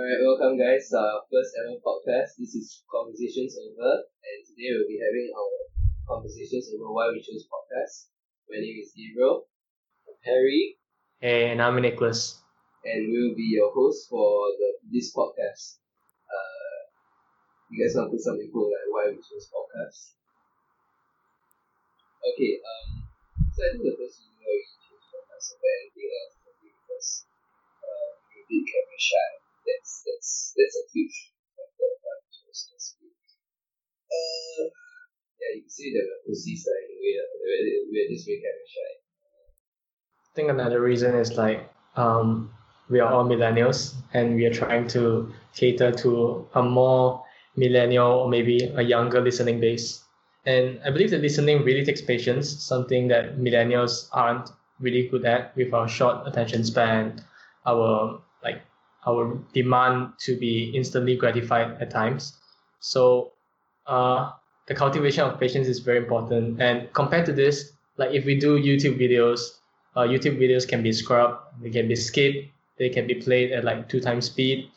[0.00, 2.40] Alright, welcome guys to our first ever podcast.
[2.40, 5.52] This is Conversations Over, and today we'll be having our
[6.08, 8.08] conversations over why we chose podcast.
[8.48, 9.44] My name is Gabriel,
[10.08, 10.80] I'm Harry.
[11.20, 12.40] And I'm Nicholas.
[12.80, 15.84] and we'll be your host for the this podcast.
[16.32, 16.80] Uh,
[17.68, 20.16] you guys want to put something cool like why we chose podcast?
[22.24, 23.04] Okay, um,
[23.52, 27.08] so I think the first reason why we chose podcast over anything else is because
[27.84, 29.39] uh, we're a bit camera shy.
[29.66, 31.16] That's that's that's a huge
[31.56, 32.96] factor of we chose.
[34.10, 34.64] Uh,
[35.38, 38.10] yeah, you can say that we're we're we're, we're.
[40.30, 42.50] I think another reason is like um,
[42.88, 47.24] we are all millennials and we are trying to cater to a more
[47.56, 50.02] millennial or maybe a younger listening base.
[50.46, 55.54] And I believe that listening really takes patience, something that millennials aren't really good at
[55.56, 57.22] with our short attention span,
[57.66, 58.62] our like
[59.06, 62.38] our demand to be instantly gratified at times.
[62.80, 63.32] So
[63.86, 64.32] uh,
[64.66, 66.60] the cultivation of patience is very important.
[66.60, 69.58] And compared to this, like if we do YouTube videos,
[69.96, 73.64] uh, YouTube videos can be scrubbed, they can be skipped, they can be played at
[73.64, 74.70] like two times speed,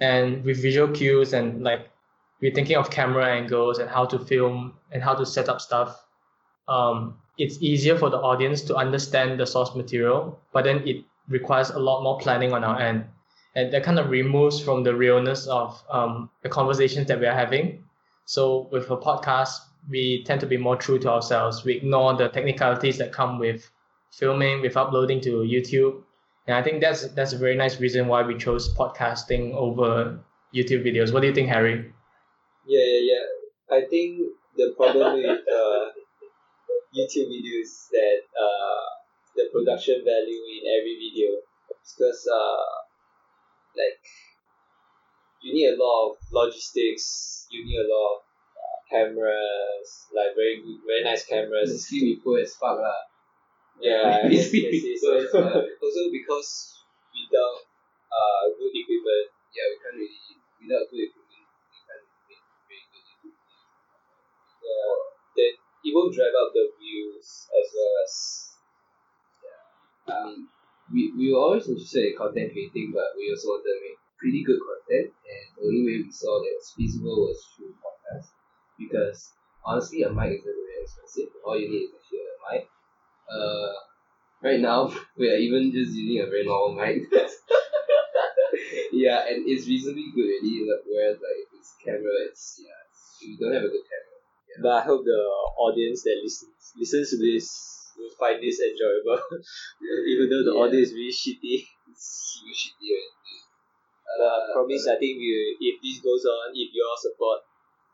[0.00, 1.90] and with visual cues and like
[2.40, 6.04] we're thinking of camera angles and how to film and how to set up stuff.
[6.68, 11.70] Um, it's easier for the audience to understand the source material, but then it requires
[11.70, 13.04] a lot more planning on our end,
[13.54, 17.34] and that kind of removes from the realness of um, the conversations that we are
[17.34, 17.84] having.
[18.26, 21.64] So with a podcast, we tend to be more true to ourselves.
[21.64, 23.70] We ignore the technicalities that come with
[24.12, 26.02] filming, with uploading to YouTube.
[26.46, 30.18] And I think that's that's a very nice reason why we chose podcasting over
[30.54, 31.12] YouTube videos.
[31.12, 31.92] What do you think, Harry?
[32.66, 33.76] Yeah, yeah, yeah.
[33.76, 34.20] I think
[34.56, 35.84] the problem with uh,
[36.94, 38.84] YouTube videos is that uh,
[39.36, 41.40] the production value in every video
[41.82, 42.83] because uh,
[43.76, 43.98] like
[45.42, 48.18] you need a lot of logistics, you need a lot of
[48.56, 51.68] uh, cameras, like very good, very nice cameras.
[51.68, 53.02] Basically, we poor as fuck lah.
[53.82, 55.00] Yeah, yes, yes, yes.
[55.02, 56.80] poor as also because
[57.12, 57.66] without
[58.08, 63.04] uh good equipment, yeah, we can't really without good equipment, we can't make very good
[63.04, 63.36] YouTube.
[64.64, 64.94] yeah,
[65.36, 65.52] then
[65.84, 68.14] it won't drive up the views as well as
[70.04, 70.48] Um,
[70.94, 74.46] we we were always interested in content creating, but we also wanted to make pretty
[74.46, 78.30] good content, and the only way we saw that was feasible was through podcast.
[78.78, 79.34] Because
[79.66, 81.34] honestly, a mic isn't very expensive.
[81.44, 82.62] All you need is actually a mic.
[83.26, 83.74] Uh,
[84.46, 87.02] right now we are even just using a very normal mic.
[88.94, 90.62] yeah, and it's reasonably good already.
[90.86, 94.14] Whereas like it's camera, it's yeah, we don't have a good camera.
[94.62, 95.18] But I hope the
[95.58, 99.20] audience that listens listens to this will find this enjoyable,
[100.12, 100.62] even though the Yeah.
[100.66, 101.66] audio is really shitty.
[101.90, 102.88] It's really shitty.
[102.94, 103.12] Right?
[104.04, 107.40] But I promise, I think we if this goes on, if you all support,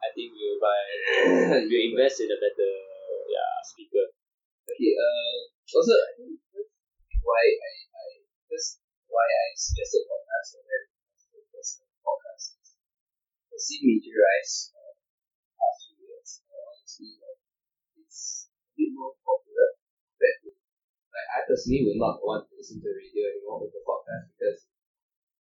[0.02, 0.80] I think we'll buy,
[1.68, 2.70] we'll invest in a better
[3.30, 4.06] yeah speaker.
[4.68, 5.36] Okay, uh,
[5.76, 8.06] also, I think that's why I, I,
[8.50, 10.82] that's why I suggested podcast and then
[12.04, 12.68] podcast is
[13.52, 14.94] has seen major rise uh,
[15.58, 16.30] past few years.
[16.46, 17.40] Uh, honestly, like,
[18.00, 19.79] it's a bit more popular
[21.20, 24.64] like, I personally would not want to listen to radio anymore over podcast because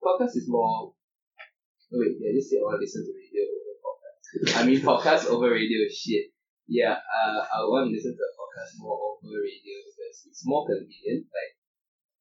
[0.02, 3.78] podcast is more, oh wait, yeah, just said I want to listen to radio over
[3.78, 4.18] podcast.
[4.58, 6.34] I mean, podcast over radio shit.
[6.66, 10.66] Yeah, uh, I want to listen to a podcast more over radio because it's more
[10.66, 11.30] convenient.
[11.30, 11.54] Like,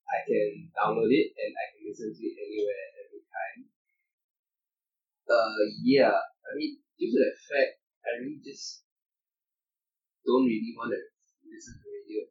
[0.07, 3.59] I can download it and I can listen to it anywhere, every time.
[5.27, 8.87] Uh, yeah, I mean, due to that fact, I really just
[10.23, 11.01] don't really want to
[11.43, 12.23] listen to radio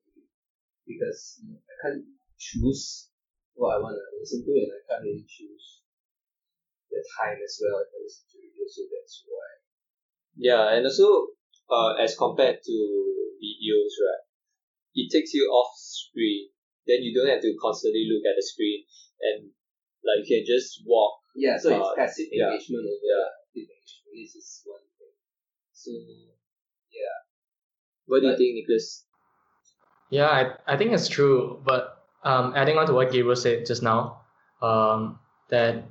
[0.87, 2.05] because I can't
[2.39, 3.11] choose
[3.55, 5.83] what I want to listen to and I can't really choose
[6.91, 9.49] the time as well if I listen to radio, so that's why.
[10.37, 11.35] Yeah, and also
[11.69, 12.77] uh, as compared to
[13.43, 14.25] videos, right?
[14.95, 16.49] It takes you off screen.
[16.87, 18.87] Then you don't have to constantly look at the screen,
[19.21, 19.51] and
[20.07, 21.21] like you can just walk.
[21.35, 22.53] Yeah, so it's Uh, passive yeah.
[22.55, 23.29] engagement over Yeah.
[23.29, 24.15] active engagement.
[24.15, 25.17] This is one thing.
[25.73, 25.91] So
[26.93, 27.17] yeah,
[28.07, 29.06] What do you think, Nicholas?
[30.11, 30.27] Yeah,
[30.67, 31.61] I, I think it's true.
[31.65, 34.21] But um, adding on to what Gabriel said just now,
[34.63, 35.19] um,
[35.49, 35.85] that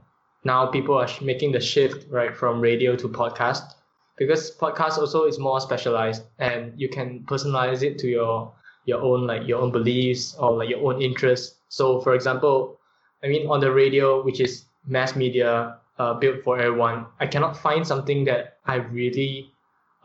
[0.43, 3.73] now people are making the shift right from radio to podcast
[4.17, 8.53] because podcast also is more specialized and you can personalize it to your
[8.85, 11.57] your own like your own beliefs or like your own interests.
[11.69, 12.79] So, for example,
[13.23, 17.57] I mean on the radio, which is mass media uh, built for everyone, I cannot
[17.57, 19.51] find something that I really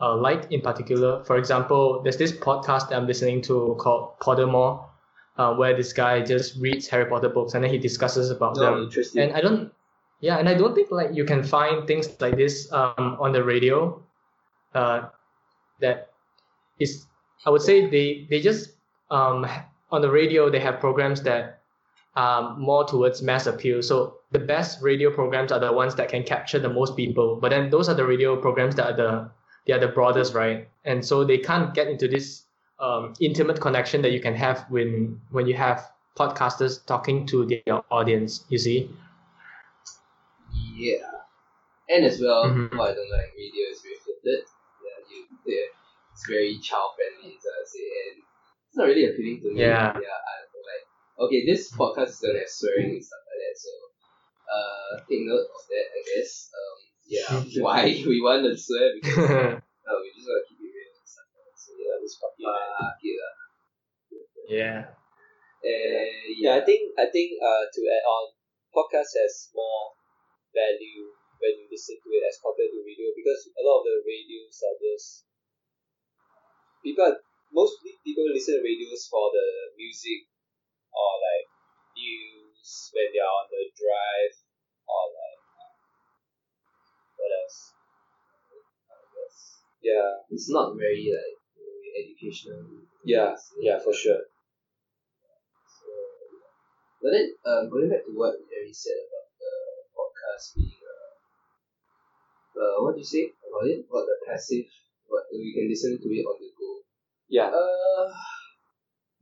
[0.01, 1.23] uh, like in particular.
[1.23, 4.83] For example, there's this podcast that I'm listening to called Pottermore,
[5.37, 8.61] uh, where this guy just reads Harry Potter books and then he discusses about No,
[8.75, 8.83] them.
[8.83, 9.21] interesting.
[9.21, 9.71] And I don't,
[10.19, 13.43] yeah, and I don't think like you can find things like this um, on the
[13.43, 14.01] radio.
[14.73, 15.07] Uh,
[15.79, 16.11] that
[16.79, 17.05] is,
[17.45, 18.71] I would say they they just
[19.09, 19.45] um,
[19.91, 21.59] on the radio they have programs that
[22.15, 23.81] are more towards mass appeal.
[23.81, 27.35] So the best radio programs are the ones that can capture the most people.
[27.35, 29.31] But then those are the radio programs that are the
[29.65, 30.67] they are the broadest, right?
[30.85, 32.45] And so they can't get into this
[32.79, 37.81] um, intimate connection that you can have when when you have podcasters talking to their
[37.91, 38.45] audience.
[38.49, 38.89] You see.
[40.75, 41.05] Yeah,
[41.89, 42.75] and as well, Mhm.
[42.77, 44.45] what I don't like radio is very filtered.
[44.81, 45.67] Yeah, you, yeah,
[46.11, 48.23] it's very child friendly, so I say, and
[48.67, 49.61] it's not really appealing to me.
[49.61, 49.93] Yeah.
[49.93, 50.19] yeah.
[50.31, 50.85] I don't like.
[51.27, 53.71] Okay, this podcast is gonna have swearing and stuff like that, so
[54.49, 56.49] uh, take note of that, I guess.
[56.51, 56.77] Um,
[57.11, 59.27] yeah, why we want to swear because
[59.83, 61.55] no, we just want to keep it real and stuff like that.
[61.59, 63.35] So yeah, fuck it, fuck it, uh,
[64.47, 64.81] yeah.
[66.41, 68.33] Yeah, I think I think uh to add on,
[68.73, 69.93] podcast has more
[70.55, 73.97] value when you listen to it as compared to radio because a lot of the
[74.07, 75.27] radios are just
[76.81, 77.13] people
[77.53, 79.47] mostly people listen to radios for the
[79.77, 80.25] music
[80.91, 81.47] or like
[81.93, 84.35] news when they are on the drive
[84.89, 85.30] or like
[87.21, 87.57] what else?
[88.89, 89.37] I guess.
[89.85, 91.37] Yeah, it's not very like
[92.01, 92.65] educational.
[93.05, 94.25] yeah, yeah, for sure.
[95.69, 95.89] So,
[96.33, 96.49] yeah.
[97.01, 99.53] but then, um, going back to what Jerry said about the
[99.93, 101.13] podcast being, uh,
[102.57, 103.85] uh, what do you say about it?
[103.85, 104.65] About the passive,
[105.07, 106.69] what we can listen to it on the go.
[107.31, 108.11] Yeah, Uh,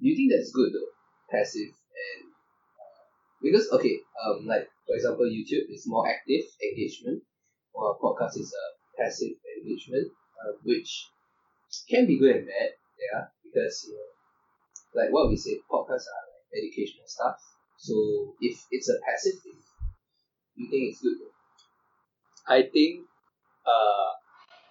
[0.02, 0.92] do you think that's good though?
[1.30, 2.32] Passive and
[2.80, 3.02] uh,
[3.44, 7.22] because okay, um, like for example, YouTube is more active engagement,
[7.80, 8.66] while podcast is a
[9.02, 10.12] passive engagement,
[10.44, 11.08] uh, which
[11.90, 12.76] can be good and bad.
[13.00, 17.40] Yeah, because you know, like what we said, podcasts are like educational stuff.
[17.78, 19.64] So if it's a passive thing,
[20.56, 21.16] you think it's good?
[22.48, 23.06] I think
[23.66, 24.12] uh,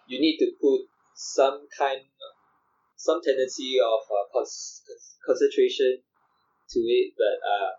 [0.06, 0.84] you need to put
[1.14, 2.32] some kind, of,
[2.96, 4.82] some tendency of uh, cons-
[5.24, 6.02] concentration
[6.70, 7.70] to it, but uh,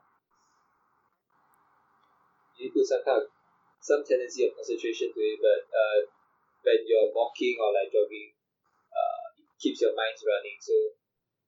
[2.57, 3.38] you put some kind of
[3.81, 5.37] some tendency of concentration to it.
[5.41, 5.99] But uh,
[6.63, 8.31] when you're walking or like jogging,
[8.91, 10.57] uh, it keeps your mind running.
[10.61, 10.75] So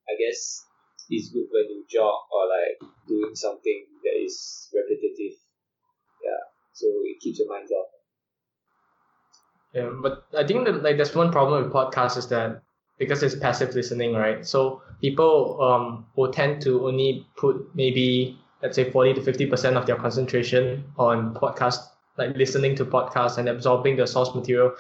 [0.10, 0.66] I guess
[1.10, 5.38] it's good when you jog or like doing something that is repetitive.
[6.24, 6.44] Yeah,
[6.74, 7.90] so it keeps your mind off.
[9.74, 12.62] Yeah, but I think that like there's one problem with podcasts is that
[12.98, 14.46] because it's passive listening, right?
[14.46, 19.78] So people um will tend to only put maybe let's say forty to fifty percent
[19.78, 21.88] of their concentration on podcast,
[22.22, 24.74] like listening to podcasts and absorbing the source material,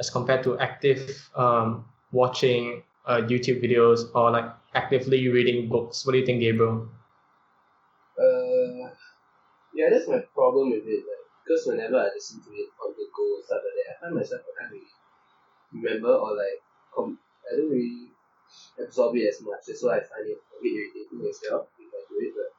[0.00, 1.00] as compared to active
[1.36, 6.04] um watching uh, YouTube videos or like actively reading books.
[6.04, 6.88] What do you think, Gabriel?
[8.18, 8.90] Uh,
[9.74, 11.04] yeah, that's my problem with it.
[11.04, 14.14] Like, because whenever I listen to it on the go stuff like that, I find
[14.16, 14.94] myself I can't really
[15.76, 16.58] remember or like
[16.94, 18.10] com- I don't really
[18.80, 19.62] absorb it as much.
[19.66, 22.32] That's why I find it a bit irritating as well if I do it.
[22.34, 22.50] But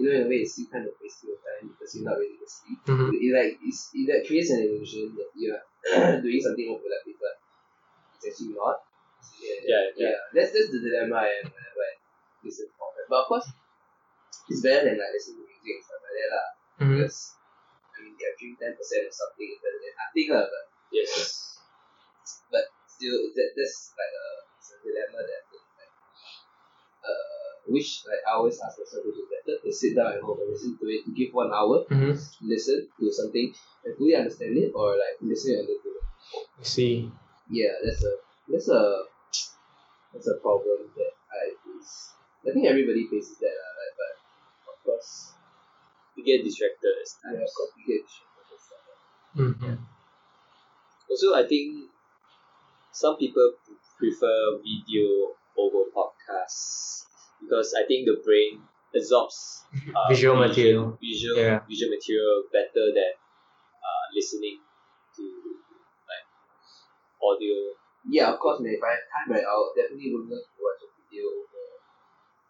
[0.00, 2.16] you know, in a way, it's still kind of wasting your time because you're not
[2.16, 2.80] really listening.
[2.88, 3.12] Mhm.
[3.20, 5.60] It like it's, it like creates an illusion that you're
[6.24, 7.34] doing something more productive, but
[8.16, 8.80] it's actually not.
[9.40, 10.16] Yeah, yeah.
[10.32, 11.92] That's that's the dilemma I am whenever I
[12.44, 13.08] listen to podcast.
[13.12, 13.48] But of course,
[14.48, 16.48] it's better than like listening to music and stuff like that lah.
[16.80, 16.96] Mhm.
[16.96, 17.18] Because
[17.94, 20.46] I mean, capturing ten percent of something is better than nothing lah.
[20.48, 21.14] But Yes.
[22.50, 24.26] but still, that that's like a,
[24.58, 25.94] it's a dilemma that I think, like
[27.06, 30.38] uh, which like I always ask myself, which is better to sit down at home
[30.40, 32.14] and listen to it, to give one hour, Mhm.
[32.42, 36.06] listen to something and fully understand it, or like listen and understand it.
[36.60, 37.10] I see.
[37.50, 38.12] Yeah, that's a
[38.48, 38.82] that's a
[40.12, 42.12] that's a problem that I face.
[42.46, 43.72] I think everybody faces that, lah.
[43.80, 44.12] Like, but
[44.72, 45.34] of course,
[46.18, 47.48] You get distracted as yeah, times.
[47.48, 48.84] of course, we get distracted and stuff.
[49.40, 49.76] Mhm.
[51.08, 51.88] Also, I think
[52.92, 53.54] some people
[53.96, 57.06] prefer video over podcasts
[57.40, 58.62] because I think the brain
[58.94, 59.64] absorbs
[59.96, 60.84] uh, Visual vision- material.
[61.00, 61.58] visual Yeah.
[61.68, 63.12] visual material better than
[63.80, 64.58] uh, listening
[65.16, 65.24] to
[66.06, 66.26] like
[67.22, 67.56] audio.
[68.08, 68.72] Yeah, of course, man.
[68.74, 71.64] If I have time, right, I'll definitely would love to watch a video over.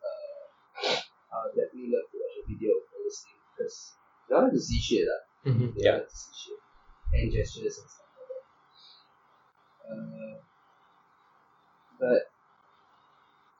[0.00, 0.96] Uh,
[1.34, 3.76] I'll definitely love to watch a video over listening because
[4.30, 5.20] I like to see shit, lah.
[5.50, 5.74] Mhm.
[5.74, 5.90] Yeah, Yeah.
[5.90, 6.60] I like to see shit
[7.10, 8.44] and gestures and stuff like that.
[9.90, 10.34] Uh,
[11.98, 12.20] but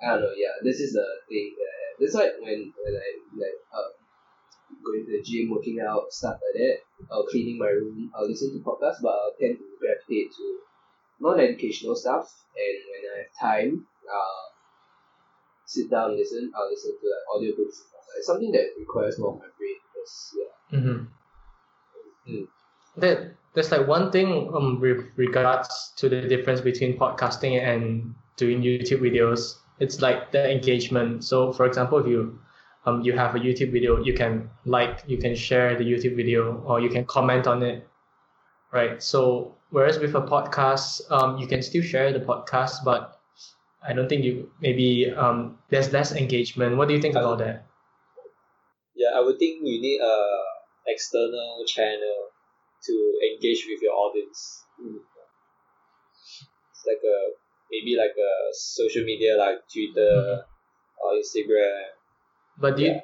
[0.02, 0.32] I don't know.
[0.36, 1.96] Yeah, this is the thing that I have.
[2.00, 3.92] That's why when when I like um,
[4.84, 6.76] going to the gym, working out, stuff like that,
[7.14, 10.58] or cleaning my room, I'll listen to podcasts, but I'll tend to gravitate to
[11.20, 12.32] non-educational stuff.
[12.56, 14.50] And when I have time, I'll
[15.66, 16.50] sit down and listen.
[16.56, 17.84] I'll listen to like audiobooks.
[18.16, 20.78] It's something that requires more of my brain because yeah.
[20.80, 21.08] Mhm.
[22.28, 22.46] Mm.
[22.96, 28.60] that there's like one thing um with regards to the difference between podcasting and doing
[28.62, 29.59] YouTube videos.
[29.80, 31.24] It's like the engagement.
[31.24, 32.38] So for example, if you
[32.86, 36.62] um you have a YouTube video, you can like, you can share the YouTube video,
[36.66, 37.88] or you can comment on it,
[38.72, 39.02] right?
[39.02, 43.18] So whereas with a podcast, um you can still share the podcast, but
[43.82, 46.76] I don't think you maybe um there's less engagement.
[46.76, 47.66] What do you think about that?
[48.94, 50.16] Yeah, I would think you need a
[50.86, 52.28] external channel
[52.84, 52.94] to
[53.32, 54.64] engage with your audience.
[56.70, 57.39] It's like a
[57.70, 60.44] maybe like a social media like Twitter
[61.02, 61.84] or Instagram.
[62.58, 62.94] But do you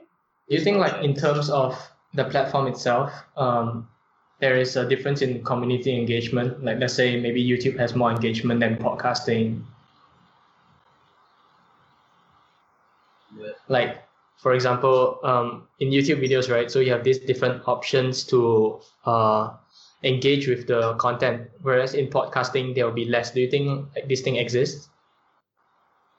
[0.49, 1.77] do you think like in terms of
[2.15, 3.89] the platform itself, um,
[4.41, 6.63] there is a difference in community engagement?
[6.63, 9.63] Like let's say maybe YouTube has more engagement than podcasting.
[13.39, 13.53] Yeah.
[13.69, 14.03] Like
[14.39, 16.71] for example, um, in YouTube videos, right?
[16.71, 19.55] So you have these different options to uh,
[20.07, 23.33] engage with the content, whereas in podcasting there will be less.
[23.33, 24.89] Do you think like, this thing exists?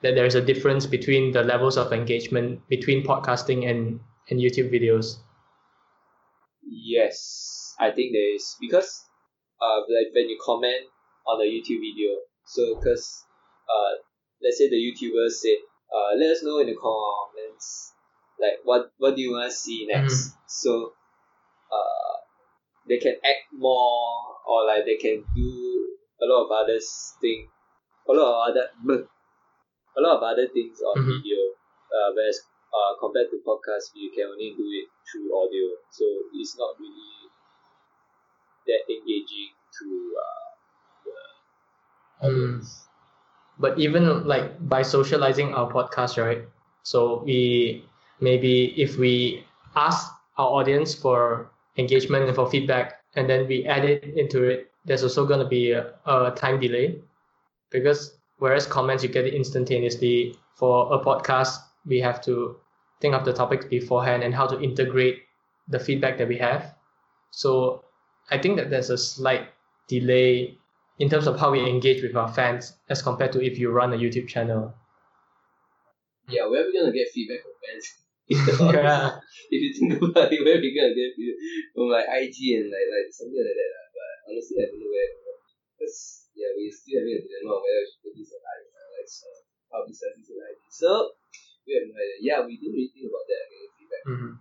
[0.03, 4.69] That there is a difference between the levels of engagement between podcasting and, and YouTube
[4.69, 5.17] videos.
[6.61, 9.05] Yes, I think there is because
[9.61, 10.85] uh like when you comment
[11.25, 13.23] on a YouTube video, so because
[13.71, 14.03] uh
[14.43, 15.57] let's say the YouTuber said
[15.89, 17.93] uh let us know in the comments
[18.39, 20.35] like what what do you want to see next.
[20.47, 20.93] So
[21.71, 22.16] uh
[22.89, 25.49] they can act more or like they can do
[26.21, 26.79] a lot of other
[27.21, 27.49] thing,
[28.09, 28.65] a lot of other
[29.97, 31.07] a lot of other things on Mhm.
[31.21, 31.41] video.
[31.91, 32.39] Uh, whereas
[32.73, 37.29] uh, compared to podcast, you can only do it through audio, so it's not really
[38.67, 39.87] that engaging to
[40.19, 40.49] uh,
[41.05, 42.87] the audience.
[43.59, 46.43] But even like by socializing our podcast, right?
[46.83, 47.85] So we
[48.21, 53.85] maybe if we ask our audience for engagement and for feedback, and then we add
[53.85, 56.99] it into it, there's also going to be a, a time delay.
[57.71, 60.35] Because whereas comments you get it instantaneously.
[60.55, 62.57] For a podcast we have to
[62.99, 65.19] think of the topics beforehand and how to integrate
[65.67, 66.73] the feedback that we have.
[67.31, 67.83] So
[68.29, 69.47] i think that there's a slight
[69.87, 70.57] delay
[70.99, 73.93] in terms of how we engage with our fans as compared to if you run
[73.93, 74.73] a youtube channel.
[76.27, 77.87] Yeah, where are we gonna get feedback from fans?
[78.27, 79.15] Yeah
[79.53, 81.15] if you think about it, where are we gonna get
[81.71, 83.71] from like IG and like like something like that?
[83.71, 83.85] lah.
[83.95, 85.11] But honestly, I don't know where.
[85.77, 88.87] Because yeah, we still having a dilemma whether we should put this on IG, uh,
[88.97, 89.27] like so,
[89.71, 90.59] publicize this on IG.
[90.67, 90.89] So
[91.63, 92.17] we have no idea.
[92.19, 93.43] Yeah, we didn't really think about that.
[93.47, 94.03] Getting feedback.
[94.11, 94.31] Mhm.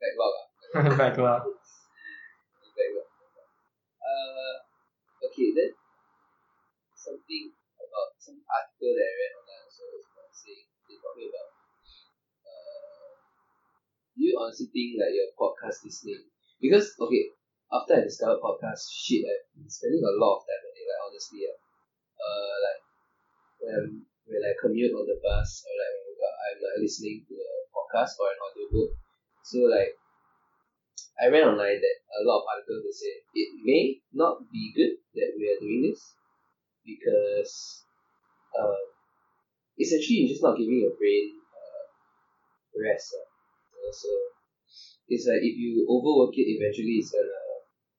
[0.00, 0.34] Backlog.
[0.38, 0.46] ah.
[1.00, 1.42] backlog
[2.76, 3.08] Backlog.
[4.02, 4.54] Uh,
[5.26, 5.72] okay then.
[6.94, 11.50] Something about some article that I read online also is about saying they talking about
[12.44, 13.10] uh,
[14.18, 16.26] you honestly think like your podcast listening
[16.58, 17.30] because okay
[17.70, 21.02] after I discovered podcast shit I've been spending a lot of time on it like
[21.06, 21.58] honestly uh,
[22.18, 22.80] uh like
[23.62, 23.82] when
[24.26, 28.34] when I commute on the bus or like I'm like listening to a podcast or
[28.34, 28.90] an audiobook
[29.46, 29.94] so like
[31.18, 34.98] I read online that a lot of articles they say it may not be good
[35.14, 36.02] that we are doing this
[36.82, 37.84] because
[38.58, 38.82] uh,
[39.78, 41.84] essentially you're just not giving your brain uh,
[42.80, 43.14] rest.
[43.14, 43.27] Uh.
[43.92, 44.10] So
[45.08, 47.42] it's like if you overwork it, eventually it's gonna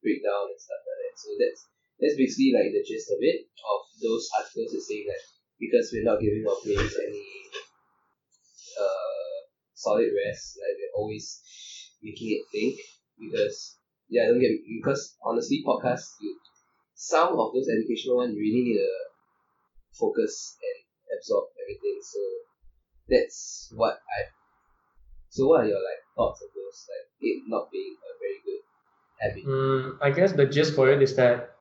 [0.02, 1.16] break down and stuff like that.
[1.18, 1.60] So that's
[2.00, 3.46] that's basically like the gist of it.
[3.46, 5.24] Of those articles that saying that
[5.60, 7.28] because we're not giving our brains any
[8.80, 9.38] uh,
[9.74, 11.42] solid rest, like we're always
[12.02, 12.80] making it think.
[13.20, 13.76] Because
[14.08, 16.38] yeah, I don't get because honestly, podcasts you
[16.96, 18.92] some of those educational ones you really need to
[19.96, 20.78] focus and
[21.18, 22.00] absorb everything.
[22.04, 22.20] So
[23.08, 24.39] that's what I.
[25.30, 28.62] So what are your like thoughts of those like it not being a very good
[29.20, 29.46] habit?
[29.46, 31.56] Mm, I guess the gist for it is that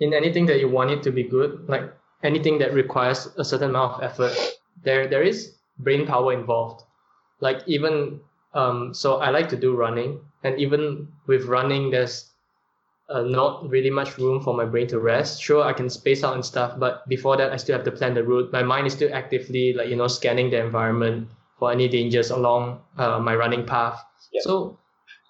[0.00, 3.70] in anything that you want it to be good, like anything that requires a certain
[3.70, 4.32] amount of effort,
[4.82, 6.84] there there is brain power involved.
[7.40, 8.20] Like even
[8.54, 12.30] um, so, I like to do running, and even with running, there's
[13.08, 15.42] uh, not really much room for my brain to rest.
[15.42, 18.14] Sure, I can space out and stuff, but before that, I still have to plan
[18.14, 18.52] the route.
[18.52, 21.28] My mind is still actively like you know scanning the environment
[21.58, 24.02] for any dangers along uh, my running path.
[24.32, 24.40] Yeah.
[24.42, 24.78] So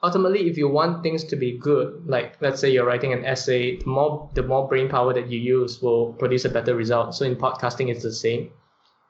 [0.03, 3.79] ultimately if you want things to be good like let's say you're writing an essay
[3.79, 7.15] the more the more brain power that you use will produce a better result.
[7.15, 8.51] So in podcasting it's the same.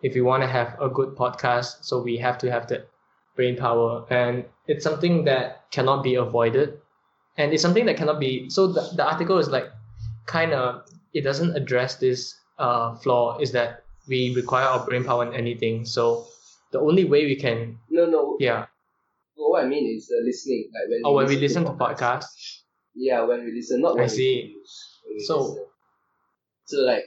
[0.03, 2.87] If you want to have a good podcast so we have to have the
[3.37, 4.05] brain power.
[4.11, 6.81] And it's something that cannot be avoided.
[7.37, 9.67] And it's something that cannot be so the, the article is like
[10.27, 15.27] kind of it doesn't address this uh, flaw is that we require our brain power
[15.27, 15.85] in anything.
[15.85, 16.27] So
[16.75, 18.37] the only way we can No, no.
[18.43, 18.67] yeah
[19.39, 21.01] Well, what I mean is the listening, like when.
[21.07, 22.63] Oh, when we listen to podcasts.
[22.95, 24.31] Yeah, when we listen, not when I see.
[24.35, 24.75] we produce.
[25.03, 25.67] When we So- listen.
[26.71, 27.07] So like,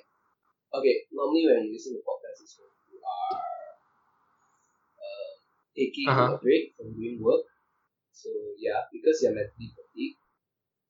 [0.77, 3.39] okay, normally when you listen to podcasts, is when you are
[4.99, 5.31] uh,
[5.79, 6.35] taking Uh-huh.
[6.35, 7.47] a break from doing work.
[8.11, 10.19] So yeah, because you're mentally fatigued,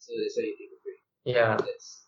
[0.02, 1.02] so that's why you take a break.
[1.38, 1.54] Yeah.
[1.62, 2.07] That's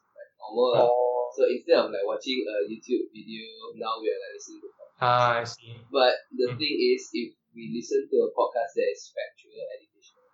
[0.54, 0.90] normal.
[0.90, 3.46] Or So instead of like watching a YouTube video,
[3.78, 5.02] now we are like listening to podcast.
[5.02, 5.78] Ah, I see.
[5.92, 6.58] But the Mm.
[6.58, 10.30] thing is, if we listen to a podcast that is factual, educational,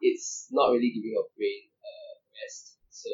[0.00, 2.78] it's not really giving our brain uh, rest.
[2.90, 3.10] So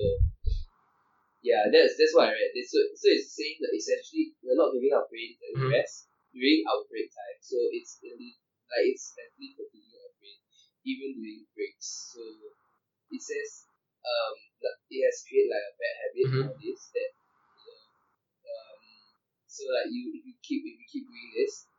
[1.45, 2.53] yeah, that's that's what I read.
[2.57, 5.73] This, so, so it's saying that essentially we're not giving our brain any Mhm.
[5.79, 7.39] rest during our break time.
[7.41, 10.39] So it's like it's mentally fatiguing our brain
[10.85, 12.13] even during breaks.
[12.13, 12.21] So
[13.15, 13.71] it says
[14.03, 14.35] um
[14.67, 16.41] that it has created like a bad habit Mhm.
[16.43, 17.81] nowadays that you know,
[18.51, 18.81] um
[19.47, 21.71] so like you if you keep if you keep doing this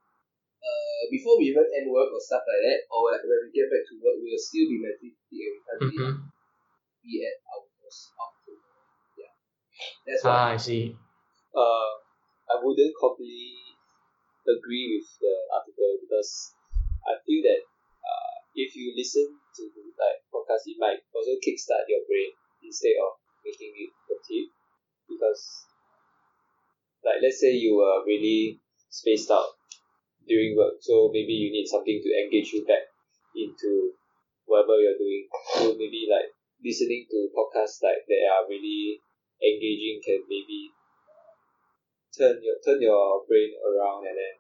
[0.64, 3.70] uh, before we even end work or stuff like that, or like when we get
[3.70, 6.16] back to work, we'll still be mentally fatigued and we Mm-hmm.
[7.04, 8.84] be at our most optimal.
[9.18, 9.34] Yeah,
[10.06, 10.34] that's what.
[10.34, 10.96] Ah, I see.
[11.56, 11.92] uh,
[12.52, 13.78] I wouldn't completely
[14.48, 16.56] agree with the article because
[17.06, 17.62] I feel that
[18.04, 19.28] uh, if you listen
[19.58, 19.64] to
[20.00, 22.32] like podcast, it might also kickstart your brain
[22.68, 23.16] instead of
[23.48, 24.52] making it fatigue.
[25.08, 25.44] Because,
[27.02, 28.60] like, let's say you were really
[28.92, 29.56] spaced out
[30.28, 32.92] during work, so maybe you need something to engage you back
[33.36, 33.96] into
[34.46, 35.28] whatever you're doing.
[35.56, 39.00] So maybe like listening to podcasts like that are really
[39.40, 40.72] engaging can maybe
[42.18, 44.36] turn your turn your brain around and then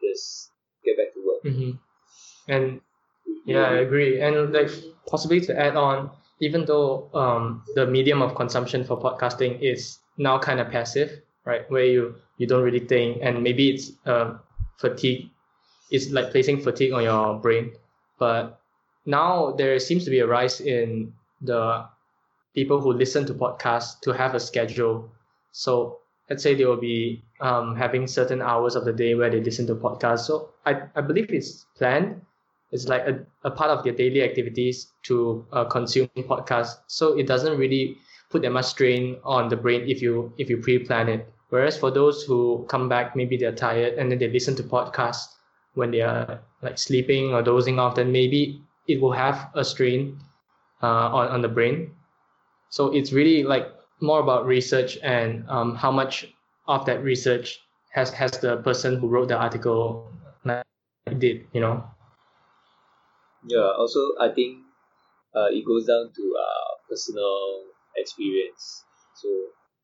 [0.00, 0.52] just
[0.84, 1.42] get back to work.
[1.44, 1.72] Mm-hmm.
[2.48, 2.80] And
[3.44, 4.20] yeah, I agree.
[4.20, 4.70] And like
[5.06, 10.38] possibly to add on, even though um, the medium of consumption for podcasting is now
[10.38, 14.36] kind of passive, right, where you you don't really think, and maybe it's uh,
[14.76, 15.30] fatigue,
[15.90, 17.72] it's like placing fatigue on your brain.
[18.18, 18.60] But
[19.06, 21.86] now there seems to be a rise in the
[22.54, 25.10] people who listen to podcasts to have a schedule.
[25.52, 29.40] So let's say they will be um, having certain hours of the day where they
[29.40, 30.26] listen to podcasts.
[30.26, 32.20] So I, I believe it's planned.
[32.76, 36.76] It's like a, a part of their daily activities to uh, consume podcasts.
[36.88, 37.96] So it doesn't really
[38.28, 41.32] put that much strain on the brain if you if you pre-plan it.
[41.48, 45.24] Whereas for those who come back, maybe they're tired and then they listen to podcasts
[45.72, 50.18] when they are like sleeping or dozing off, then maybe it will have a strain
[50.82, 51.94] uh, on, on the brain.
[52.68, 56.28] So it's really like more about research and um, how much
[56.68, 57.60] of that research
[57.92, 60.12] has has the person who wrote the article
[61.18, 61.84] did, you know.
[63.46, 63.70] Yeah.
[63.78, 64.64] Also, I think
[65.34, 68.84] uh, it goes down to uh, personal experience.
[69.14, 69.28] So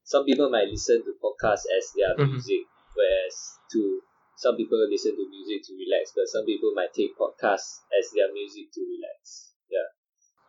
[0.04, 2.32] some people might listen to podcasts as their Mhm.
[2.32, 2.62] music,
[2.94, 3.34] whereas
[3.72, 4.00] to
[4.36, 8.32] some people listen to music to relax, but some people might take podcasts as their
[8.32, 9.54] music to relax.
[9.70, 9.88] Yeah.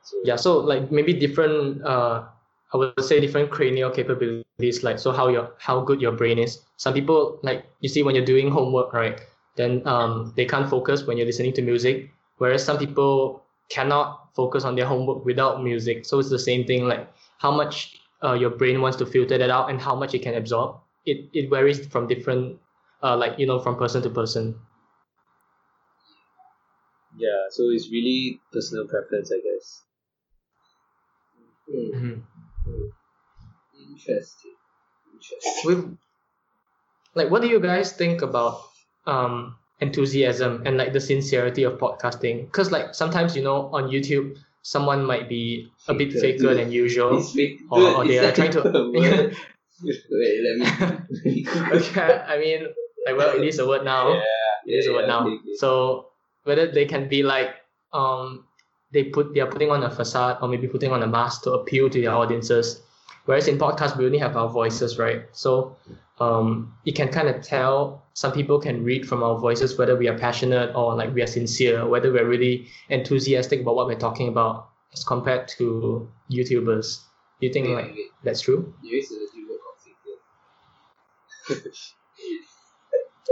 [0.03, 2.25] So Yeah, so like maybe different uh
[2.73, 6.59] I would say different cranial capabilities, like so how your how good your brain is.
[6.77, 9.21] Some people like you see when you're doing homework, right?
[9.55, 12.09] Then um they can't focus when you're listening to music.
[12.43, 16.05] Whereas some people cannot focus on their homework without music.
[16.05, 17.07] So it's the same thing, like
[17.39, 17.75] how much
[18.23, 20.77] uh, your brain wants to filter that out and how much it can absorb.
[21.05, 22.59] It it varies from different
[23.03, 24.55] uh like you know from person to person.
[27.15, 27.47] yeah.
[27.51, 29.83] So it's really personal preference, I guess.
[31.67, 32.23] Hmm, Mhm.
[33.89, 34.55] interesting.
[35.13, 35.61] Interesting.
[35.65, 35.97] with
[37.15, 38.61] like what do you guys think about
[39.05, 44.37] um enthusiasm and like the sincerity of podcasting because like sometimes you know on youtube
[44.61, 46.57] someone might be a bit Faker, dude.
[46.57, 47.59] than usual fake.
[47.69, 48.61] or, Dude, or they are trying to?
[49.83, 50.57] Wait, let
[51.25, 51.45] me.
[51.73, 52.67] okay i mean
[53.05, 54.21] like well it is a word now Yeah,
[54.67, 55.53] it is a word yeah, now okay, okay.
[55.57, 56.07] so
[56.43, 57.49] whether they can be like
[57.91, 58.45] um
[58.91, 61.51] they put they are putting on a facade or maybe putting on a mask to
[61.53, 62.81] appeal to their audiences
[63.25, 65.75] whereas in podcast we only have our voices right so
[66.19, 70.07] um you can kind of tell some people can read from our voices whether we
[70.07, 74.27] are passionate or like we are sincere whether we're really enthusiastic about what we're talking
[74.27, 77.01] about as compared to youtubers
[77.39, 78.05] you think Wait, like wait, wait.
[78.23, 79.57] that's true There is a YouTuber
[81.47, 81.65] called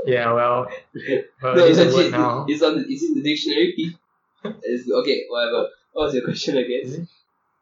[0.05, 0.67] yeah well,
[1.43, 2.75] well No, it is a legit, word now It's on.
[2.77, 3.95] The, it's in the dictionary.
[4.63, 5.67] it's, okay, whatever.
[5.93, 7.07] What was your question again?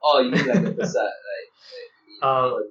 [0.02, 2.64] Oh, you mean like the facade, like, like Um.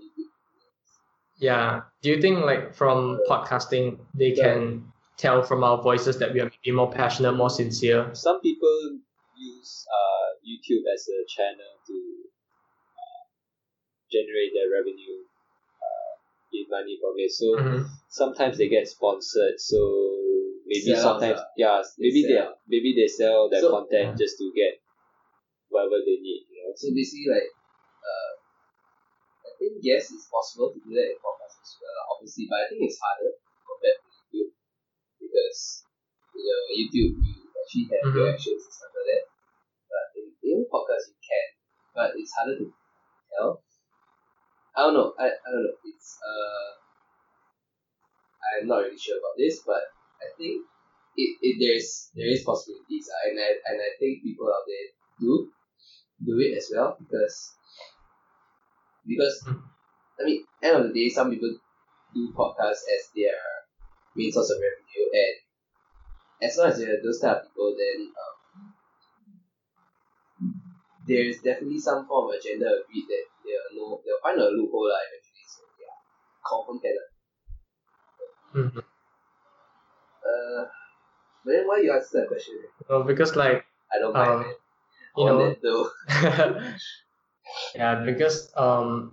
[1.39, 1.83] Yeah.
[2.03, 4.45] Do you think like from podcasting they Yeah.
[4.45, 8.11] can tell from our voices that we are maybe more passionate, more sincere?
[8.15, 8.99] Some people
[9.37, 11.97] use uh, YouTube as a channel to
[12.99, 13.23] uh,
[14.11, 15.19] generate their revenue,
[15.79, 16.13] uh,
[16.53, 17.31] get money from it.
[17.31, 17.87] So Mhm.
[18.11, 19.59] sometimes they get sponsored.
[19.59, 19.79] So
[20.67, 22.59] maybe Sell, sometimes yeah maybe they sell.
[22.67, 24.81] maybe they sell their So- content just to get
[25.69, 26.47] whatever they need.
[26.51, 26.73] You know.
[26.75, 27.51] So basically, like,
[28.11, 28.38] uh, I
[29.59, 32.81] think yes, it's possible to do that in podcasts as well, obviously, but I think
[32.87, 33.31] it's harder
[33.67, 34.51] compared to YouTube
[35.21, 35.85] because
[36.35, 38.35] you know YouTube you actually have your Mhm.
[38.35, 39.25] actions and stuff like that.
[39.91, 41.47] But in, in podcasts you can,
[41.95, 42.67] but it's harder to
[43.35, 43.63] tell.
[44.77, 45.13] I don't know.
[45.19, 45.77] I, I don't know.
[45.85, 46.69] It's uh,
[48.43, 49.83] I'm not really sure about this, but
[50.23, 50.65] I think
[51.17, 54.87] it, it there's there is possibilities, uh, and I and I think people out there
[55.21, 55.51] do
[56.25, 57.55] do it as well because
[59.09, 59.63] because Mm.
[60.21, 61.53] I mean end of the day some people
[62.15, 63.39] do podcasts as their
[64.17, 65.35] main source of revenue and
[66.47, 68.37] as long as they're those type of people then um,
[71.07, 75.01] there's definitely some form of agenda agreed that they'll know they'll find a loophole lah
[75.09, 75.97] eventually so yeah
[76.45, 77.09] confirm can lah.
[78.59, 78.83] Mhm.
[80.29, 80.63] uh
[81.45, 84.55] but then why you ask that question Well, because like I don't mind Um, man.
[85.17, 85.87] you know though
[87.75, 89.13] yeah because um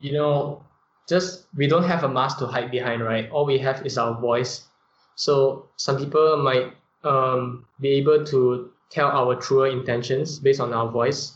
[0.00, 0.62] you know
[1.08, 3.30] just we don't have a mask to hide behind right?
[3.30, 4.66] All we have is our voice.
[5.14, 10.90] So some people might um be able to tell our truer intentions based on our
[10.90, 11.34] voice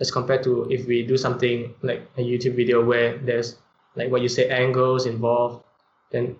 [0.00, 3.56] as compared to if we do something like a youtube video where there's
[3.96, 5.64] like what you say angles involved
[6.12, 6.36] then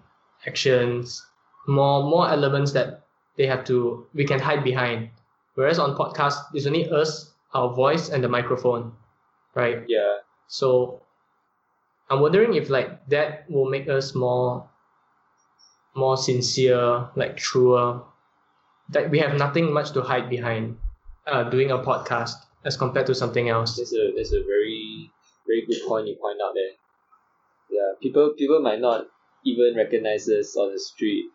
[0.46, 1.26] actions
[1.66, 3.06] more more elements that
[3.36, 5.10] they have to we can hide behind.
[5.54, 8.92] Whereas on podcast it's only us our voice and the microphone
[9.56, 10.20] right Yeah.
[10.46, 11.00] so
[12.10, 14.68] i'm wondering if like that will make us more
[15.94, 18.02] more sincere like truer
[18.90, 20.78] that we have nothing much to hide behind
[21.26, 25.10] uh, doing a podcast as compared to something else That's a that's a very
[25.46, 26.74] very good point you point out there.
[27.70, 29.06] Yeah, people people might not
[29.44, 31.26] even recognize us on the street.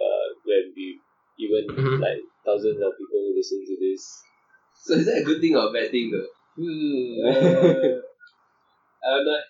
[0.00, 1.00] Uh, when we
[1.38, 2.00] even Mhm.
[2.00, 4.02] like thousands of people who listen to this.
[4.84, 7.26] So is that a good thing or a bad thing though Hmm.
[7.26, 7.30] uh,
[9.04, 9.42] I don't know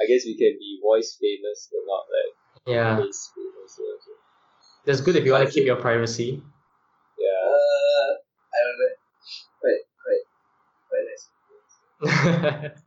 [0.00, 2.34] I guess we can be voice famous, but not like
[2.66, 3.72] yeah face famous.
[3.78, 4.12] Also.
[4.84, 6.42] that's good if you want to keep your privacy
[7.18, 7.42] Yeah.
[7.48, 8.10] Uh,
[8.52, 8.94] I don't know.
[9.62, 10.24] Quite, quite,
[10.90, 11.24] quite nice.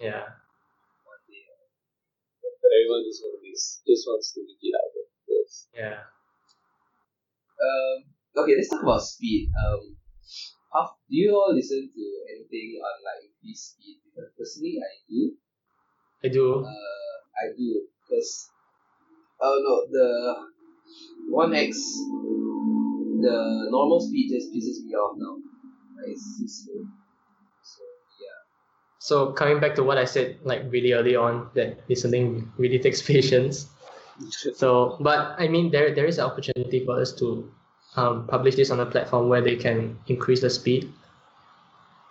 [0.00, 0.24] yeah
[1.04, 1.20] One.
[2.74, 5.10] Everyone just wants to just wants to make it out there.
[5.28, 5.52] Yes.
[5.74, 5.98] yeah
[7.60, 7.96] Um.
[8.36, 9.50] Okay, let's talk about speed.
[9.54, 9.96] Um.
[10.74, 14.02] How do you all listen to anything on like increased speed?
[14.04, 15.20] Because personally, I do.
[16.24, 18.50] i do Uh, I do because.
[19.40, 20.08] Oh no, the
[21.30, 21.78] one X.
[23.24, 25.36] The normal speed just pisses me off now.
[25.96, 26.80] Like, It's too slow.
[27.62, 27.82] So
[28.20, 28.38] yeah.
[28.98, 33.00] so coming back to what i said like really early on that listening really takes
[33.02, 33.68] patience
[34.54, 37.50] So, but I mean, there there is an opportunity for us to
[37.96, 40.90] um, publish this on a platform where they can increase the speed,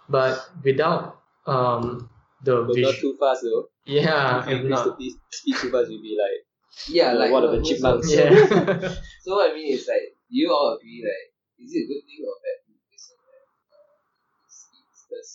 [0.09, 2.09] but without um,
[2.43, 3.67] the But not too fast though.
[3.85, 4.85] Yeah, If if increase not.
[4.85, 6.39] the speed- speed too fast, you'll be like
[6.87, 8.07] Yeah, like one of no, the so- chipmunks.
[8.07, 8.95] So, Yeah.
[9.23, 11.25] so what I mean is like, do you all agree like,
[11.59, 13.43] is it a good thing or a bad thing to listen at
[13.75, 14.99] uh, speeds?
[15.07, 15.29] Because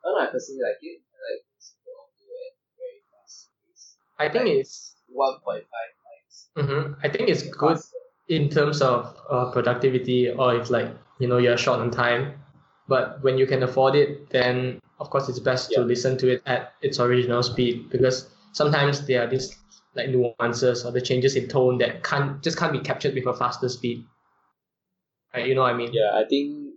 [0.00, 0.98] I don't know, I personally like it.
[1.04, 3.84] I like to listen to audio at very fast pace.
[4.18, 4.88] I think it's.
[5.12, 6.34] One point five times.
[6.56, 8.00] mhm, I think it's good faster.
[8.32, 12.32] In terms of uh, productivity or if like you know you're short on time
[12.88, 16.42] but when you can afford it then of course it's best to listen to it
[16.46, 19.54] at its original speed because sometimes there are these
[19.94, 23.34] like nuances or the changes in tone that can't just can't be captured with a
[23.34, 24.02] faster speed
[25.34, 26.72] right you know what i mean Yeah, I think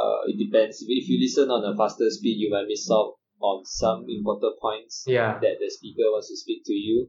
[0.00, 0.80] uh, it depends.
[0.80, 4.56] If if you listen on a faster speed, you might miss out on some important
[4.60, 7.08] points yeah that the speaker wants to speak to you.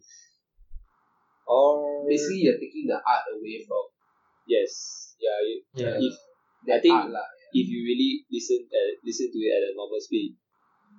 [1.48, 3.84] Or Basically, you're taking the art away from
[4.48, 5.38] yes, yeah.
[5.44, 6.14] You, yeah If
[6.66, 7.28] the I think- art lah.
[7.52, 10.36] if you really listen at listen to it at a normal speed,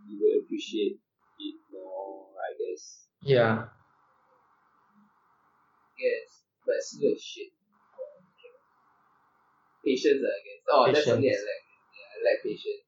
[0.09, 1.01] you will appreciate
[1.41, 2.29] it more.
[2.37, 3.07] I guess.
[3.25, 3.71] yeah
[5.97, 7.51] Yes, but slow as shit.
[9.85, 10.61] Patience, I guess.
[10.71, 11.65] Oh, that's something I like.
[11.95, 12.83] Yeah, I like patience.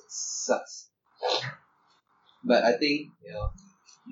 [0.00, 0.88] It sucks.
[2.44, 3.48] But I think you know,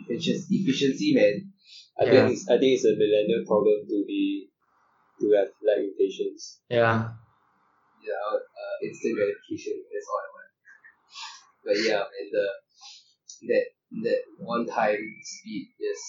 [0.06, 1.50] efficiency, efficiency, man.
[1.98, 2.10] I Yeah.
[2.10, 4.50] think it's I think it's a millennial problem to be
[5.20, 6.62] to have lack of patience.
[6.68, 7.12] yeah
[8.00, 9.84] You know, uh, instant gratification.
[9.92, 10.50] That's all I want.
[11.64, 12.46] But yeah, and the
[13.48, 13.64] that
[14.04, 16.00] that one time speed is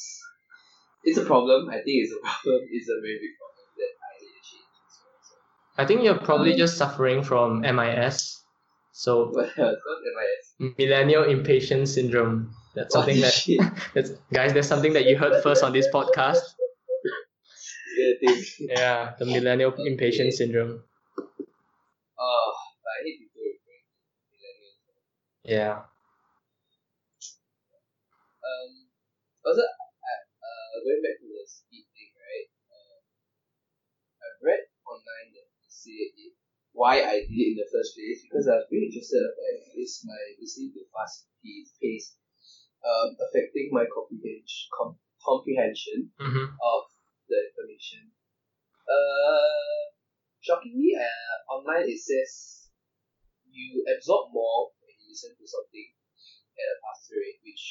[1.04, 1.70] it's a problem.
[1.70, 2.62] I think it's a problem.
[2.72, 4.72] It's a very big problem that I need to change.
[4.88, 5.36] as well, So.
[5.84, 8.46] i think you're probably just suffering from mis
[8.92, 9.80] so What else?
[9.86, 10.74] What am I?
[10.78, 13.60] millennial impatience syndrome that's something that shit?
[13.94, 16.42] that's guys that's something that you heard first on this podcast.
[18.60, 20.84] Yeah, the millennial impatience syndrome.
[22.20, 22.54] Oh,
[22.88, 23.98] I hate people referring to
[24.32, 24.80] millennials.
[25.44, 25.76] Yeah.
[28.42, 28.72] Um,
[29.46, 32.48] also, I- uh, going back to the speed thing, right?
[32.70, 32.98] Uh,
[34.24, 36.34] I've read online that they say it,
[36.74, 40.02] why I did it in the first place because I was very interested like is
[40.08, 42.16] my listening to fast pace
[42.86, 46.48] um, affecting my comprehension com- comprehension Mm-hmm.
[46.58, 46.82] of
[47.30, 48.12] the information.
[48.90, 49.94] Uh,
[50.42, 52.68] shockingly, uh, online it says
[53.48, 55.88] you absorb more when you listen to something
[56.58, 57.64] at a faster rate, which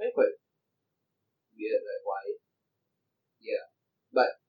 [0.00, 0.34] I find quite
[1.54, 1.82] weird.
[1.84, 2.22] Like why?
[3.38, 3.64] Yeah,
[4.10, 4.40] but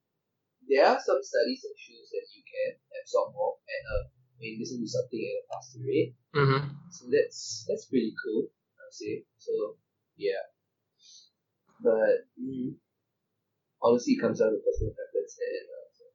[0.66, 3.96] there are some studies that shows that you can absorb more at a
[4.39, 6.13] when you listen to something at a faster rate.
[6.34, 6.63] Mm-hmm.
[6.89, 8.50] So that's that's pretty cool.
[8.94, 9.26] Say.
[9.42, 9.82] So
[10.16, 10.46] yeah.
[11.82, 12.78] But mm,
[13.82, 16.06] honestly, it comes down to personal preference and uh, so,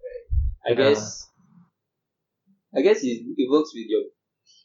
[0.00, 0.24] right.
[0.64, 1.28] I guess.
[2.74, 4.08] I guess it, it works with your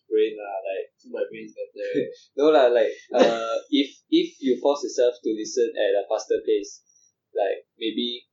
[0.08, 0.56] brain lah.
[0.64, 2.08] Like So my brain's better.
[2.40, 2.72] no lah.
[2.72, 6.80] Like uh, if if you force yourself to listen at a faster pace,
[7.36, 8.24] like maybe,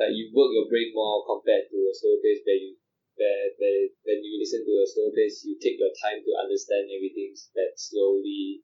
[0.00, 2.80] like you work your brain more compared to a slow pace where you
[3.16, 6.88] where, where when you listen to a slow pace, you take your time to understand
[6.92, 8.62] everything that slowly.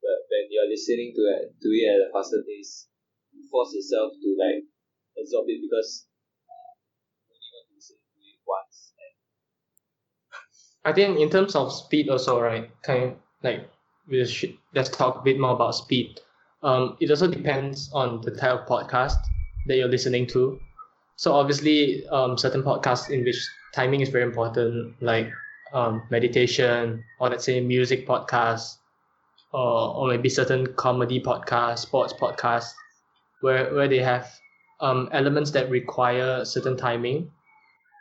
[0.00, 2.88] But when you're listening to it to it at a faster pace,
[3.32, 4.64] you force yourself to like
[5.20, 6.08] absorb it because
[6.48, 6.72] uh,
[7.28, 8.76] you only want to listen to it once.
[10.84, 12.70] I think in terms of speed also, right?
[12.82, 13.68] Kind of like
[14.08, 16.20] we should let's talk a bit more about speed.
[16.62, 19.20] Um, it also depends on the type of podcast
[19.66, 20.60] that you're listening to.
[21.16, 23.36] So obviously, um, certain podcasts in which
[23.72, 25.30] timing is very important, like
[25.72, 28.78] um, meditation or let's say music podcasts,
[29.52, 32.72] or or maybe certain comedy podcasts, sports podcasts,
[33.40, 34.28] where where they have
[34.80, 37.30] um, elements that require certain timing.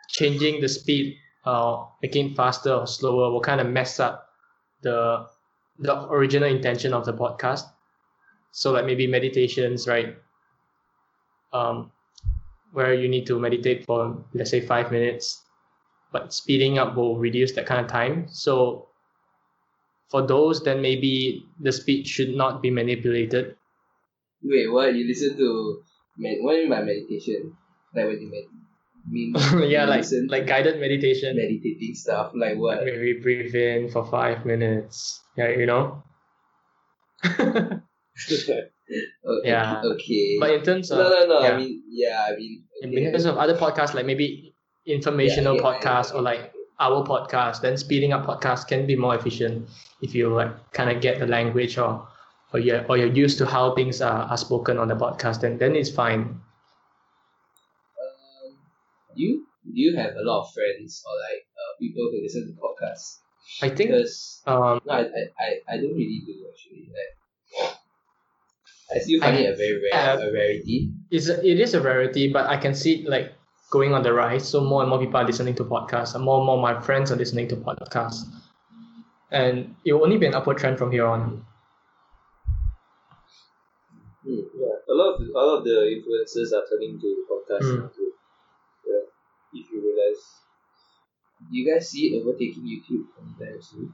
[0.10, 4.30] Changing the speed uh, making faster or slower will kind of mess up
[4.82, 5.28] the
[5.80, 7.66] the original intention of the podcast.
[8.52, 10.18] So like maybe meditations, right?
[11.54, 11.92] Um,
[12.74, 15.44] where you need to meditate for let's say five minutes,
[16.12, 18.28] but speeding up will reduce that kind of time.
[18.30, 18.88] So
[20.10, 23.56] for those, then maybe the speed should not be manipulated.
[24.44, 24.96] Wait, what?
[24.96, 25.84] You listen to
[26.18, 27.54] med- what do you mean by meditation?
[27.94, 28.50] Like when you med-
[29.10, 29.34] mean
[29.70, 31.36] yeah, like like guided meditation.
[31.36, 32.32] meditating stuff.
[32.34, 32.84] Like what?
[32.86, 35.22] Maybe breathe in for five minutes.
[35.38, 36.04] Yeah, you know.
[38.90, 39.82] Okay, Yeah.
[39.86, 40.38] Okay.
[40.40, 41.40] but in terms of no, no, no.
[41.42, 41.54] yeah.
[41.54, 42.26] I mean, yeah.
[42.28, 44.56] I mean, in terms of other podcasts like maybe
[44.94, 48.96] informational Yeah, yeah, podcasts yeah, or like our podcast, then speeding up podcasts can be
[48.96, 49.70] more efficient
[50.02, 52.08] if you like kind of get the language or
[52.54, 55.58] or you're or you're used to how things are, are spoken on the podcast, then
[55.58, 56.22] then it's fine.
[58.00, 58.58] Um,
[59.16, 62.48] do you do you have a lot of friends or like uh, people who listen
[62.48, 63.20] to podcasts?
[63.62, 65.02] I think Because um no, I,
[65.40, 66.90] I, I, don't really do actually.
[66.94, 67.12] Like,
[68.96, 70.92] I still find I it a very rare have- a rarity.
[71.12, 73.34] it's a, it is a rarity, but I can see like
[73.70, 74.48] going on the rise.
[74.48, 77.12] So more and more people are listening to podcasts, and more and more my friends
[77.12, 78.24] are listening to podcasts,
[79.32, 81.46] and it will only be an upward trend from here on.
[84.24, 84.44] Hmm.
[84.54, 87.80] Yeah, a lot of a lot of the influencers are turning to podcasts Mm.
[87.80, 88.12] now too.
[88.86, 89.06] Yeah,
[89.54, 90.24] if you realize.
[91.40, 93.94] Do you guys see it overtaking YouTube anytime soon?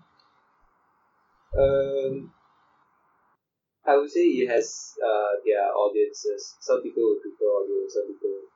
[1.57, 2.33] Um,
[3.85, 6.57] I would say it has uh their audiences.
[6.59, 8.45] Some people will prefer audio, some people prefer video.
[8.45, 8.54] So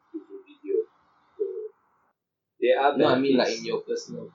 [2.62, 4.32] there are No, I mean like in your personal.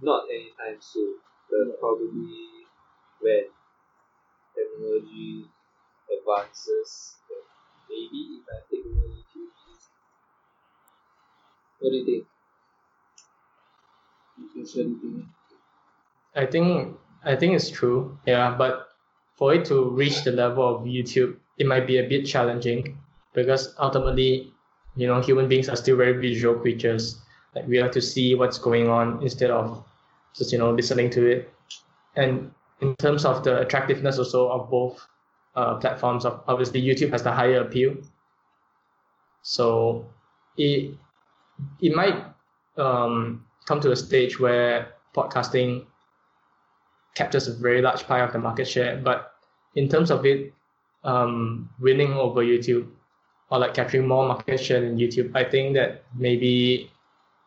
[0.00, 2.66] not anytime soon, but probably
[3.20, 3.44] when
[4.54, 5.46] technology
[6.12, 7.16] advances,
[7.88, 9.52] maybe it might take over YouTube.
[11.78, 12.26] What do you think?
[14.38, 15.34] You can anything.
[16.36, 18.18] I think I think it's true.
[18.26, 18.90] Yeah, but
[19.34, 23.02] for it to reach the level of YouTube, it might be a bit challenging
[23.34, 24.55] because ultimately,
[24.96, 27.20] you know, human beings are still very visual creatures.
[27.54, 29.84] Like we have to see what's going on instead of
[30.34, 31.52] just you know listening to it.
[32.16, 35.06] And in terms of the attractiveness also of both
[35.54, 37.96] uh, platforms, of obviously YouTube has the higher appeal.
[39.42, 40.06] So
[40.56, 40.94] it
[41.80, 42.24] it might
[42.76, 45.86] um, come to a stage where podcasting
[47.14, 48.98] captures a very large pie of the market share.
[48.98, 49.32] But
[49.74, 50.52] in terms of it
[51.04, 52.88] um, winning over YouTube
[53.50, 56.90] or like capturing more market share in YouTube, I think that maybe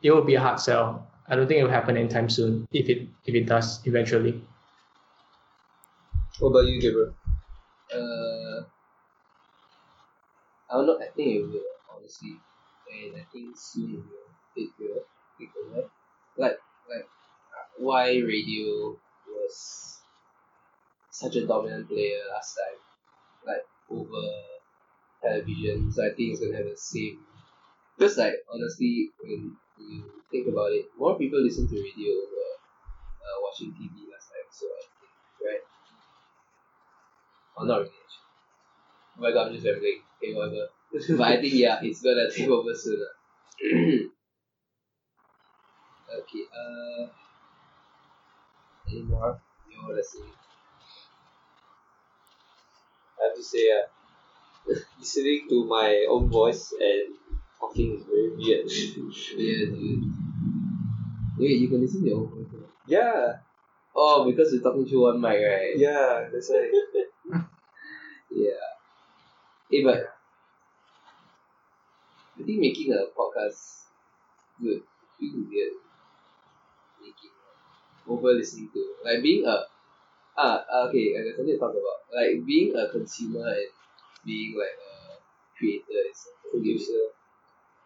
[0.01, 1.07] it will be a hard sell.
[1.27, 4.41] I don't think it will happen anytime soon if it if it does eventually.
[6.39, 7.13] What about you, Gabriel?
[7.93, 8.63] Uh,
[10.69, 10.99] I don't know.
[10.99, 12.39] I think it will honestly,
[12.91, 14.29] and I think soon it will.
[14.55, 15.05] It will
[15.37, 15.89] take over.
[16.37, 16.59] Like
[16.89, 17.09] like
[17.77, 20.03] why radio was
[21.11, 22.79] such a dominant player last time,
[23.45, 24.58] like over
[25.21, 25.91] television.
[25.91, 27.19] So I think it's gonna have the same.
[27.97, 32.45] Because like honestly, when you think about it, more people listen to radio over
[33.23, 34.47] uh, watching TV last time.
[34.51, 35.11] So I think
[35.45, 35.63] right.
[37.57, 37.91] Oh, not really.
[38.03, 38.25] Actually.
[39.17, 40.01] Oh my god, I'm just rambling.
[40.17, 40.67] Okay, whatever.
[41.17, 42.99] but I think yeah, it's gonna take over soon.
[42.99, 43.13] lah.
[46.19, 46.43] okay.
[46.49, 47.07] Uh.
[48.89, 49.39] Any more?
[49.69, 50.19] You wanna say?
[53.19, 53.85] I have to say, uh,
[54.97, 57.15] listening to my own voice and
[57.59, 58.69] talking is very weird.
[59.37, 60.03] Yeah, dude.
[61.37, 62.47] Wait, you can listen to your own voice.
[62.53, 62.69] right?
[62.87, 63.33] yeah,
[63.95, 65.73] Oh, because you're talking through one mic, right?
[65.75, 66.71] yeah, that's why.
[68.31, 68.61] Yeah.
[69.71, 69.97] Hey, but
[72.39, 73.85] I think making a podcast
[74.61, 74.81] good.
[75.19, 75.73] Feel weird.
[77.01, 77.33] Making
[78.07, 79.65] over listening to like being a
[80.37, 81.15] ah okay.
[81.17, 81.99] I got something to talk about.
[82.13, 83.67] Like being a consumer and
[84.25, 85.19] being like a
[85.57, 87.11] creator is producer.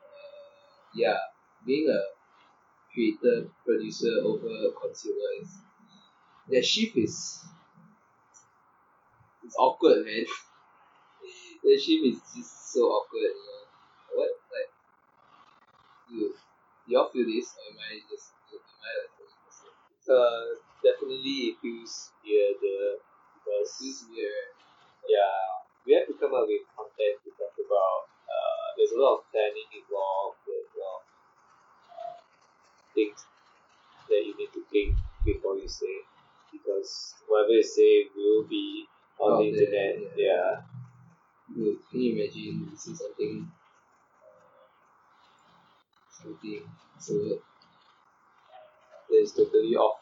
[0.01, 1.17] Uh, yeah,
[1.65, 2.01] being a
[2.93, 5.49] creator producer over consumer is
[6.49, 7.43] the shift is
[9.43, 10.25] it's awkward, man.
[11.63, 13.63] the shift is just so awkward, you know.
[14.15, 14.71] What like
[16.11, 16.33] you
[16.87, 20.13] y'all feel this or am I just am I like the?
[20.13, 22.99] Uh, definitely it feels weird uh,
[23.39, 24.51] because This is weird.
[25.07, 28.11] yeah, we have to come up with content to talk about.
[28.27, 30.43] Uh, there's a lot of planning involved.
[30.43, 31.07] There's a lot of
[31.87, 32.19] uh,
[32.93, 33.23] things
[34.11, 36.03] that you need to think before you say,
[36.51, 38.83] because whatever you say will be
[39.23, 40.19] on Out the there, internet.
[40.19, 40.27] yeah.
[40.27, 40.51] Yeah.
[41.55, 43.47] Dude, can you imagine this is something
[44.19, 44.67] uh,
[46.11, 46.63] something
[46.99, 47.39] so
[49.09, 49.99] that is totally off.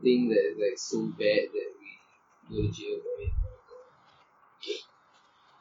[0.00, 3.32] Something that is like so bad that we go to jail for it.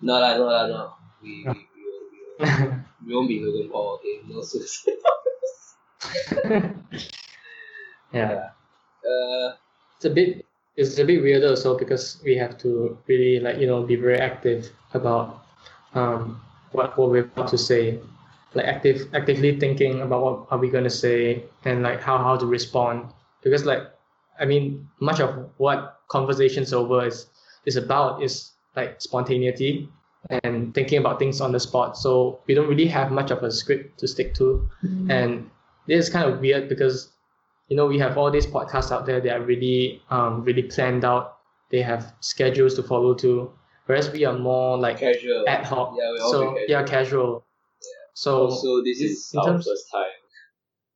[0.01, 0.93] No lah, no lah, no.
[1.21, 4.21] We we, we, won't, we, won't, we won't be Logan Paul, okay?
[4.27, 4.93] No suicide.
[8.13, 8.49] yeah.
[9.03, 9.55] Uh,
[9.97, 10.45] it's a bit
[10.77, 14.17] it's a bit weirder also because we have to really like you know be very
[14.19, 15.43] active about
[15.93, 16.39] um
[16.71, 17.99] what what we're about to say
[18.53, 22.37] like active actively thinking about what are we going to say and like how how
[22.37, 23.11] to respond
[23.43, 23.83] because like
[24.39, 27.27] i mean much of what conversations over is
[27.65, 29.89] is about is like spontaneity
[30.43, 33.51] and thinking about things on the spot so we don't really have much of a
[33.51, 34.69] script to stick to
[35.09, 35.49] and
[35.87, 37.09] this is kind of weird because
[37.67, 41.05] you know we have all these podcasts out there that are really um really planned
[41.05, 41.37] out
[41.71, 43.51] they have schedules to follow to
[43.85, 45.45] whereas we are more like casual.
[45.47, 46.95] ad hoc Yeah, we all so be yeah casual.
[46.95, 47.45] casual
[48.13, 50.17] so Also, this is our terms- first time.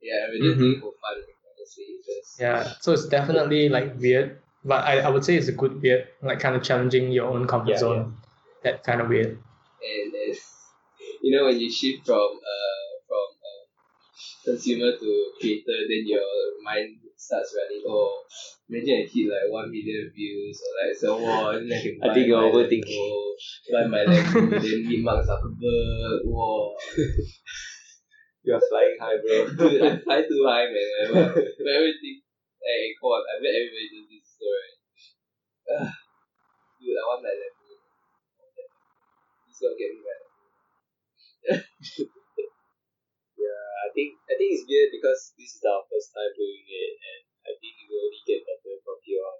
[0.01, 0.59] Yeah, we're just Mhm.
[0.59, 1.23] doing it for fun, honestly.
[1.23, 1.32] Because
[2.39, 6.07] yeah so it's definitely like weird but I, I would say it's a good weird
[6.21, 8.17] like kind of challenging your own comfort Yeah, zone.
[8.63, 9.37] that kind of weird.
[9.83, 10.39] And as
[11.21, 13.63] you know when you shift from uh from uh,
[14.45, 15.09] consumer to
[15.39, 16.23] creator then your
[16.63, 18.23] mind starts running oh
[18.69, 22.07] imagine I hit like one million views or like so wow then I can I
[22.07, 22.87] buy think you're my overthinking.
[22.87, 23.33] Lambo,
[23.71, 26.75] buy my Lambo then meet Mark Zuckerberg wow
[28.43, 29.47] You are flying high, bro.
[29.57, 31.31] dude I fly too high man whenever
[31.63, 32.19] whenever think
[32.59, 34.77] hey come on I bet everybody does this so right
[36.79, 37.71] dude I want my Lambo
[39.47, 40.17] this gonna get me my
[43.83, 47.21] I think I think it's weird because this is our first time doing it, and
[47.43, 49.39] I think it will only get better from here on.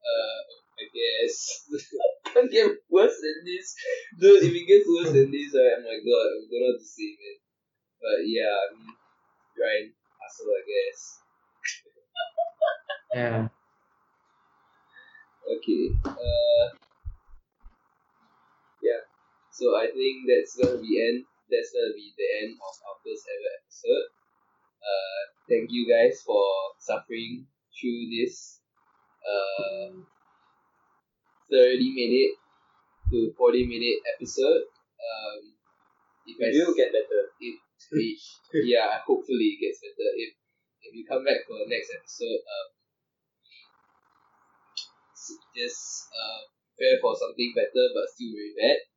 [0.00, 0.40] Uh,
[0.78, 1.66] I guess.
[2.30, 3.74] Can't get worse than this.
[4.14, 6.86] Dude, if it gets worse than this, right, oh my god, I'm gonna have to
[6.86, 7.19] man.
[8.10, 8.94] But yeah, I mean,
[9.56, 11.20] grind, hustle, I guess.
[13.14, 13.48] yeah
[15.46, 16.66] Okay, uh,
[18.82, 19.02] yeah.
[19.52, 21.24] So I think that's gonna be end.
[21.50, 24.06] That's gonna be the end of our first ever episode.
[24.80, 26.44] Uh, thank you guys for
[26.78, 28.60] suffering through this.
[29.24, 29.92] Uh,
[31.50, 32.34] thirty minute
[33.10, 34.64] to forty minute episode.
[35.00, 35.54] Um,
[36.26, 37.22] if I It will get better.
[37.40, 37.56] it,
[37.92, 38.18] it
[38.66, 39.00] yeah,
[39.40, 40.10] hopefully it gets better.
[40.20, 40.30] If
[40.84, 42.68] if you come back for the next episode, um,
[45.56, 46.40] just uh,
[46.76, 48.89] prepare for something better but still very bad.